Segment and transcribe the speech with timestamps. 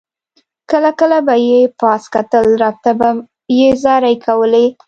[0.71, 3.09] کله کله به یې پاس کتل رب ته به
[3.57, 4.65] یې زارۍ کولې.